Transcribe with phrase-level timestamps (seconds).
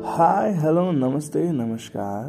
[0.00, 2.28] Hi, hello, namaste, नमस्कार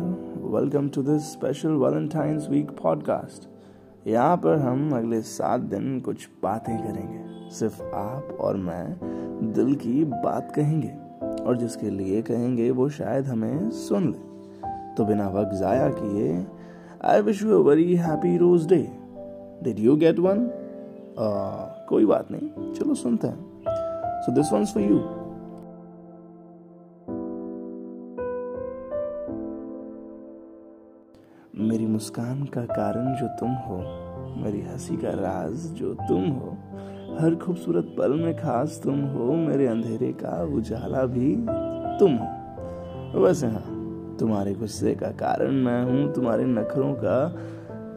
[0.54, 3.48] welcome to this special Valentine's week podcast
[4.08, 10.04] यहाँ पर हम अगले सात दिन कुछ बातें करेंगे। सिर्फ़ आप और मैं दिल की
[10.06, 10.90] बात कहेंगे
[11.44, 14.20] और जिसके लिए कहेंगे वो शायद हमें सुन ले।
[14.98, 16.46] तो बिना वक्त ज़ाया किए
[17.06, 18.86] I wish you a very happy rose day
[19.64, 20.50] did you get one
[21.90, 25.00] कोई बात नहीं चलो सुनते हैं। So this one's for you
[31.60, 33.78] मेरी मुस्कान का कारण जो तुम हो,
[34.44, 36.58] मेरी हँसी का राज जो तुम हो,
[37.20, 41.36] हर खूबसूरत पल में खास तुम हो, मेरे अंधेरे का उजाला भी
[42.00, 47.38] तुम हो। वैसे हाँ तुम्हारे गुस्से का कारण मैं हूँ, तुम्हारे नखरों का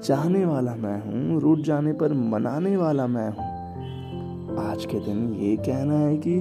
[0.01, 5.57] चाहने वाला मैं हूँ रूट जाने पर मनाने वाला मैं हूँ। आज के दिन ये
[5.57, 6.37] कहना है कि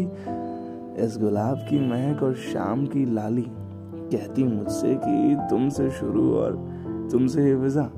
[1.03, 7.53] इस गुलाब की महक और शाम की लाली कहती मुझसे कि तुमसे शुरू और तुमसे
[7.55, 7.89] विजा।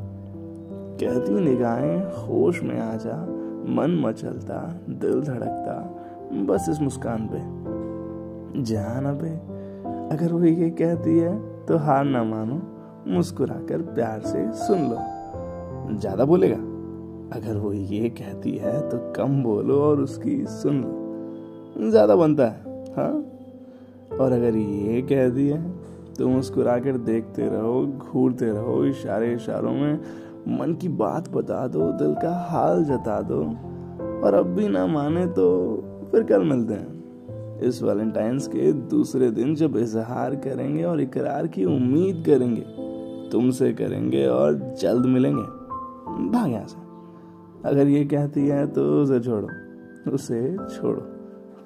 [1.00, 3.16] कहती निगाहें होश में आ जा,
[3.76, 5.76] मन मचलता, दिल धड़कता,
[6.46, 9.30] बस इस मुस्कान पे। जान अबे,
[10.16, 12.62] अगर वो ये कहती है तो हार ना मानो,
[13.08, 16.56] मुस्कुराकर प्यार से सुन लो। ज़्यादा बोलेगा।
[17.32, 22.94] अगर वो ये कहती है तो कम बोलो और उसकी सुन लो। ज़्यादा बनता है
[22.94, 23.14] हाँ?
[24.20, 25.60] और अगर ये कहती है
[26.18, 30.00] तो मुस्कुरा कर देखते रहो, घूरते रहो, इशारे इशारों में
[30.48, 33.42] मन की बात बता दो, दिल का हाल जता दो।
[34.24, 35.46] और अब भी ना माने तो
[36.12, 41.66] फिर कल मिलते हैं। इस वैलेंटाइंस के दूसरे दिन जब इजहार करेंगे और इकरार की
[41.66, 42.66] उम्मीद करेंगे,
[43.32, 45.44] तुमसे करेंगे और जल्द मिलेंगे।
[46.30, 49.48] भाग यहाँ से। अगर ये कहती है तो उसे छोड़ो
[50.12, 51.02] उसे छोड़ो।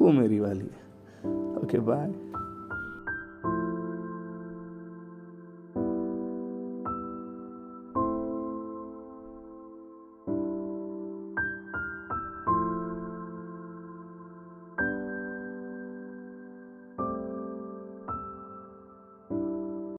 [0.02, 0.90] वो मेरी वाली है।
[1.56, 2.14] Okay bye